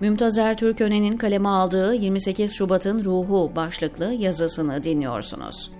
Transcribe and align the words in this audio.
Mümtazer 0.00 0.56
Türköne'nin 0.56 1.12
kaleme 1.12 1.48
aldığı 1.48 1.94
28 1.94 2.52
Şubat'ın 2.52 3.04
Ruhu 3.04 3.52
başlıklı 3.56 4.12
yazısını 4.12 4.82
dinliyorsunuz. 4.82 5.70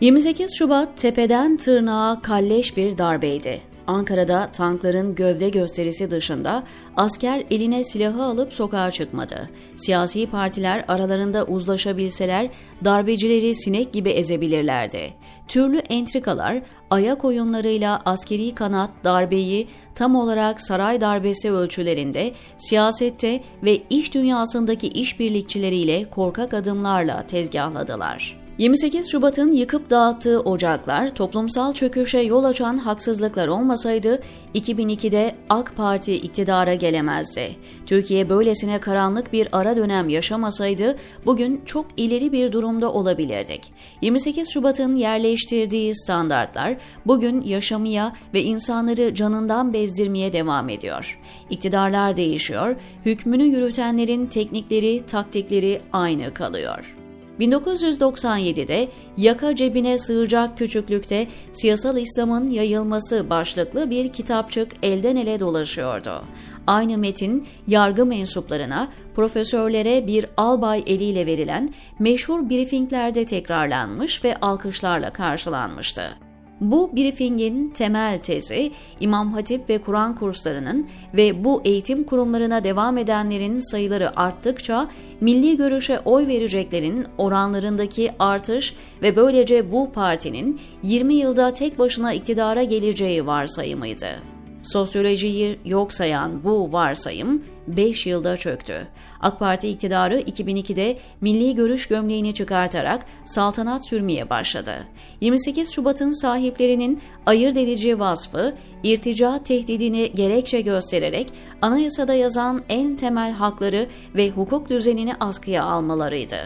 28 0.00 0.58
Şubat 0.58 0.96
tepeden 0.96 1.56
tırnağa 1.56 2.20
kalleş 2.22 2.76
bir 2.76 2.98
darbeydi. 2.98 3.75
Ankara'da 3.86 4.50
tankların 4.52 5.14
gövde 5.14 5.48
gösterisi 5.48 6.10
dışında 6.10 6.62
asker 6.96 7.44
eline 7.50 7.84
silahı 7.84 8.22
alıp 8.22 8.54
sokağa 8.54 8.90
çıkmadı. 8.90 9.50
Siyasi 9.76 10.26
partiler 10.26 10.84
aralarında 10.88 11.44
uzlaşabilseler 11.44 12.48
darbecileri 12.84 13.54
sinek 13.54 13.92
gibi 13.92 14.10
ezebilirlerdi. 14.10 15.14
Türlü 15.48 15.78
entrikalar, 15.78 16.62
ayak 16.90 17.24
oyunlarıyla 17.24 18.02
askeri 18.04 18.54
kanat 18.54 18.90
darbeyi 19.04 19.68
tam 19.94 20.16
olarak 20.16 20.60
saray 20.60 21.00
darbesi 21.00 21.52
ölçülerinde, 21.52 22.32
siyasette 22.58 23.42
ve 23.62 23.78
iş 23.90 24.14
dünyasındaki 24.14 24.88
işbirlikçileriyle 24.88 26.10
korkak 26.10 26.54
adımlarla 26.54 27.26
tezgahladılar. 27.26 28.45
28 28.58 29.10
Şubat'ın 29.10 29.52
yıkıp 29.52 29.90
dağıttığı 29.90 30.40
ocaklar, 30.40 31.14
toplumsal 31.14 31.72
çöküşe 31.72 32.18
yol 32.18 32.44
açan 32.44 32.78
haksızlıklar 32.78 33.48
olmasaydı 33.48 34.22
2002'de 34.54 35.32
AK 35.50 35.76
Parti 35.76 36.14
iktidara 36.14 36.74
gelemezdi. 36.74 37.56
Türkiye 37.86 38.30
böylesine 38.30 38.80
karanlık 38.80 39.32
bir 39.32 39.48
ara 39.52 39.76
dönem 39.76 40.08
yaşamasaydı 40.08 40.96
bugün 41.26 41.62
çok 41.66 41.86
ileri 41.96 42.32
bir 42.32 42.52
durumda 42.52 42.92
olabilirdik. 42.92 43.72
28 44.02 44.50
Şubat'ın 44.52 44.96
yerleştirdiği 44.96 45.96
standartlar 45.96 46.76
bugün 47.06 47.42
yaşamaya 47.42 48.12
ve 48.34 48.42
insanları 48.42 49.14
canından 49.14 49.72
bezdirmeye 49.72 50.32
devam 50.32 50.68
ediyor. 50.68 51.18
İktidarlar 51.50 52.16
değişiyor, 52.16 52.76
hükmünü 53.04 53.44
yürütenlerin 53.44 54.26
teknikleri, 54.26 55.06
taktikleri 55.06 55.80
aynı 55.92 56.34
kalıyor. 56.34 56.96
1997'de 57.40 58.88
yaka 59.16 59.56
cebine 59.56 59.98
sığacak 59.98 60.58
küçüklükte 60.58 61.26
siyasal 61.52 61.96
İslam'ın 61.96 62.50
yayılması 62.50 63.30
başlıklı 63.30 63.90
bir 63.90 64.12
kitapçık 64.12 64.72
elden 64.82 65.16
ele 65.16 65.40
dolaşıyordu. 65.40 66.24
Aynı 66.66 66.98
metin 66.98 67.46
yargı 67.66 68.06
mensuplarına, 68.06 68.88
profesörlere 69.14 70.06
bir 70.06 70.26
albay 70.36 70.84
eliyle 70.86 71.26
verilen 71.26 71.74
meşhur 71.98 72.50
briefinglerde 72.50 73.26
tekrarlanmış 73.26 74.24
ve 74.24 74.36
alkışlarla 74.36 75.12
karşılanmıştı. 75.12 76.25
Bu 76.60 76.96
briefingin 76.96 77.70
temel 77.70 78.18
tezi 78.22 78.72
İmam 79.00 79.32
Hatip 79.32 79.68
ve 79.70 79.78
Kur'an 79.78 80.14
kurslarının 80.14 80.88
ve 81.14 81.44
bu 81.44 81.62
eğitim 81.64 82.04
kurumlarına 82.04 82.64
devam 82.64 82.98
edenlerin 82.98 83.58
sayıları 83.58 84.20
arttıkça 84.20 84.88
milli 85.20 85.56
görüşe 85.56 86.00
oy 86.00 86.26
vereceklerin 86.26 87.06
oranlarındaki 87.18 88.10
artış 88.18 88.74
ve 89.02 89.16
böylece 89.16 89.72
bu 89.72 89.92
partinin 89.92 90.60
20 90.82 91.14
yılda 91.14 91.54
tek 91.54 91.78
başına 91.78 92.12
iktidara 92.12 92.62
geleceği 92.62 93.26
varsayımıydı. 93.26 94.35
Sosyolojiyi 94.66 95.58
yok 95.64 95.92
sayan 95.92 96.44
bu 96.44 96.72
varsayım 96.72 97.44
5 97.66 98.06
yılda 98.06 98.36
çöktü. 98.36 98.88
AK 99.20 99.38
Parti 99.38 99.68
iktidarı 99.68 100.20
2002'de 100.20 100.98
milli 101.20 101.54
görüş 101.54 101.86
gömleğini 101.86 102.34
çıkartarak 102.34 103.06
saltanat 103.24 103.88
sürmeye 103.88 104.30
başladı. 104.30 104.72
28 105.20 105.72
Şubat'ın 105.72 106.12
sahiplerinin 106.12 107.00
ayırt 107.26 107.56
edici 107.56 108.00
vasfı, 108.00 108.54
irtica 108.82 109.42
tehdidini 109.44 110.12
gerekçe 110.14 110.60
göstererek 110.60 111.32
anayasada 111.62 112.14
yazan 112.14 112.62
en 112.68 112.96
temel 112.96 113.32
hakları 113.32 113.86
ve 114.14 114.30
hukuk 114.30 114.70
düzenini 114.70 115.14
askıya 115.20 115.64
almalarıydı. 115.64 116.36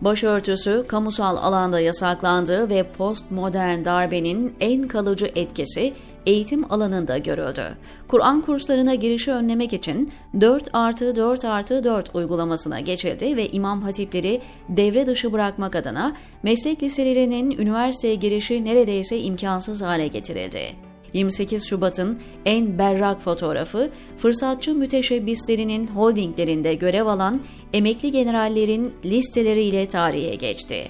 Başörtüsü 0.00 0.84
kamusal 0.88 1.36
alanda 1.36 1.80
yasaklandı 1.80 2.70
ve 2.70 2.82
postmodern 2.82 3.84
darbenin 3.84 4.54
en 4.60 4.88
kalıcı 4.88 5.30
etkisi 5.34 5.92
eğitim 6.28 6.72
alanında 6.72 7.18
görüldü. 7.18 7.62
Kur'an 8.08 8.40
kurslarına 8.40 8.94
girişi 8.94 9.32
önlemek 9.32 9.72
için 9.72 10.12
4 10.40 10.68
artı 10.72 11.16
4 11.16 11.44
artı 11.44 11.84
4 11.84 12.14
uygulamasına 12.14 12.80
geçildi 12.80 13.36
ve 13.36 13.48
imam 13.48 13.82
hatipleri 13.82 14.40
devre 14.68 15.06
dışı 15.06 15.32
bırakmak 15.32 15.76
adına 15.76 16.16
meslek 16.42 16.82
liselerinin 16.82 17.50
üniversiteye 17.50 18.14
girişi 18.14 18.64
neredeyse 18.64 19.20
imkansız 19.20 19.82
hale 19.82 20.08
getirildi. 20.08 20.60
28 21.12 21.64
Şubat'ın 21.66 22.18
en 22.44 22.78
berrak 22.78 23.22
fotoğrafı, 23.22 23.90
fırsatçı 24.16 24.74
müteşebbislerinin 24.74 25.86
holdinglerinde 25.86 26.74
görev 26.74 27.06
alan 27.06 27.40
emekli 27.72 28.12
generallerin 28.12 28.92
listeleriyle 29.04 29.88
tarihe 29.88 30.34
geçti. 30.34 30.88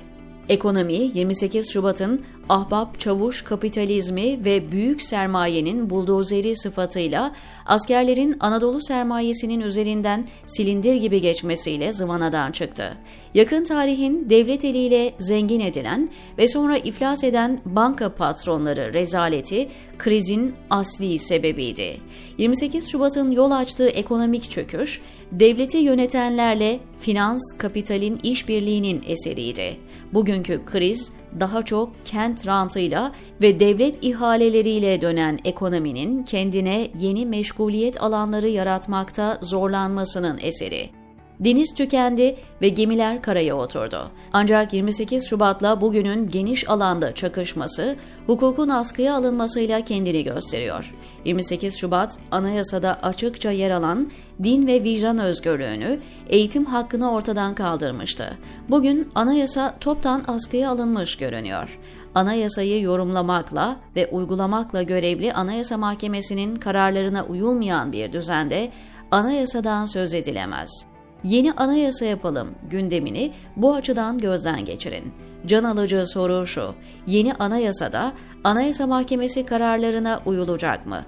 Ekonomi 0.48 1.10
28 1.14 1.72
Şubat'ın 1.72 2.20
ahbap 2.48 3.00
çavuş 3.00 3.42
kapitalizmi 3.42 4.44
ve 4.44 4.72
büyük 4.72 5.02
sermayenin 5.02 5.90
buldozeri 5.90 6.56
sıfatıyla 6.56 7.32
askerlerin 7.66 8.36
Anadolu 8.40 8.80
sermayesinin 8.80 9.60
üzerinden 9.60 10.28
silindir 10.46 10.94
gibi 10.94 11.20
geçmesiyle 11.20 11.92
zıvanadan 11.92 12.52
çıktı. 12.52 12.96
Yakın 13.34 13.64
tarihin 13.64 14.30
devlet 14.30 14.64
eliyle 14.64 15.14
zengin 15.18 15.60
edilen 15.60 16.10
ve 16.38 16.48
sonra 16.48 16.78
iflas 16.78 17.24
eden 17.24 17.60
banka 17.64 18.14
patronları 18.14 18.94
rezaleti 18.94 19.68
krizin 19.98 20.54
asli 20.70 21.18
sebebiydi. 21.18 22.00
28 22.38 22.88
Şubat'ın 22.88 23.30
yol 23.30 23.50
açtığı 23.50 23.88
ekonomik 23.88 24.50
çöküş, 24.50 25.00
devleti 25.32 25.78
yönetenlerle 25.78 26.80
finans 26.98 27.58
kapitalin 27.58 28.20
işbirliğinin 28.22 29.02
eseriydi. 29.06 29.76
Bugünkü 30.12 30.64
kriz 30.66 31.12
daha 31.40 31.62
çok 31.62 31.92
kent 32.04 32.46
rantıyla 32.46 33.12
ve 33.42 33.60
devlet 33.60 34.04
ihaleleriyle 34.04 35.00
dönen 35.00 35.38
ekonominin 35.44 36.22
kendine 36.22 36.90
yeni 36.98 37.26
meşguliyet 37.26 38.02
alanları 38.02 38.48
yaratmakta 38.48 39.38
zorlanmasının 39.42 40.38
eseri. 40.42 40.97
Deniz 41.40 41.74
tükendi 41.74 42.36
ve 42.62 42.68
gemiler 42.68 43.22
karaya 43.22 43.56
oturdu. 43.56 44.10
Ancak 44.32 44.72
28 44.72 45.26
Şubat'la 45.28 45.80
bugünün 45.80 46.28
geniş 46.28 46.70
alanda 46.70 47.14
çakışması, 47.14 47.96
hukukun 48.26 48.68
askıya 48.68 49.14
alınmasıyla 49.14 49.80
kendini 49.80 50.24
gösteriyor. 50.24 50.94
28 51.24 51.76
Şubat, 51.76 52.18
anayasada 52.30 52.98
açıkça 53.02 53.50
yer 53.50 53.70
alan 53.70 54.10
din 54.42 54.66
ve 54.66 54.84
vicdan 54.84 55.18
özgürlüğünü, 55.18 56.00
eğitim 56.28 56.64
hakkını 56.64 57.12
ortadan 57.12 57.54
kaldırmıştı. 57.54 58.38
Bugün 58.70 59.10
anayasa 59.14 59.74
toptan 59.80 60.24
askıya 60.26 60.70
alınmış 60.70 61.16
görünüyor. 61.16 61.78
Anayasayı 62.14 62.82
yorumlamakla 62.82 63.76
ve 63.96 64.06
uygulamakla 64.06 64.82
görevli 64.82 65.32
Anayasa 65.32 65.76
Mahkemesi'nin 65.76 66.56
kararlarına 66.56 67.24
uyulmayan 67.24 67.92
bir 67.92 68.12
düzende 68.12 68.70
anayasadan 69.10 69.86
söz 69.86 70.14
edilemez. 70.14 70.97
Yeni 71.24 71.52
anayasa 71.52 72.04
yapalım 72.04 72.48
gündemini 72.70 73.32
bu 73.56 73.74
açıdan 73.74 74.18
gözden 74.18 74.64
geçirin. 74.64 75.12
Can 75.46 75.64
alıcı 75.64 76.06
soru 76.06 76.46
şu, 76.46 76.74
yeni 77.06 77.34
anayasada 77.34 78.12
Anayasa 78.44 78.86
Mahkemesi 78.86 79.46
kararlarına 79.46 80.20
uyulacak 80.26 80.86
mı? 80.86 81.04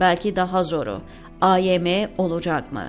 Belki 0.00 0.36
daha 0.36 0.62
zoru, 0.62 1.00
AYM 1.40 2.10
olacak 2.18 2.72
mı? 2.72 2.84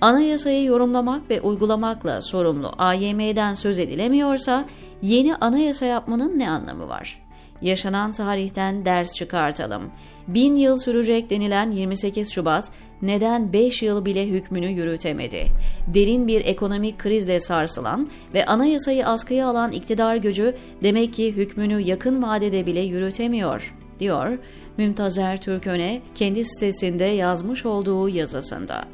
Anayasayı 0.00 0.64
yorumlamak 0.64 1.30
ve 1.30 1.40
uygulamakla 1.40 2.22
sorumlu 2.22 2.72
AYM'den 2.78 3.54
söz 3.54 3.78
edilemiyorsa 3.78 4.64
yeni 5.02 5.36
anayasa 5.36 5.86
yapmanın 5.86 6.38
ne 6.38 6.50
anlamı 6.50 6.88
var? 6.88 7.22
Yaşanan 7.62 8.12
tarihten 8.12 8.84
ders 8.84 9.12
çıkartalım. 9.12 9.90
Bin 10.28 10.54
yıl 10.54 10.78
sürecek 10.78 11.30
denilen 11.30 11.70
28 11.70 12.32
Şubat 12.32 12.70
neden 13.02 13.52
5 13.52 13.82
yıl 13.82 14.04
bile 14.04 14.28
hükmünü 14.28 14.66
yürütemedi? 14.66 15.44
Derin 15.86 16.28
bir 16.28 16.44
ekonomik 16.44 16.98
krizle 16.98 17.40
sarsılan 17.40 18.08
ve 18.34 18.46
anayasayı 18.46 19.06
askıya 19.06 19.46
alan 19.46 19.72
iktidar 19.72 20.16
gücü 20.16 20.56
demek 20.82 21.14
ki 21.14 21.32
hükmünü 21.32 21.80
yakın 21.80 22.22
vadede 22.22 22.66
bile 22.66 22.80
yürütemiyor, 22.80 23.74
diyor 24.00 24.38
Mümtazer 24.78 25.40
Türköne 25.40 26.02
kendi 26.14 26.44
sitesinde 26.44 27.04
yazmış 27.04 27.66
olduğu 27.66 28.08
yazısında. 28.08 28.84